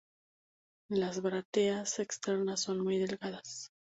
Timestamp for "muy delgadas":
2.83-3.71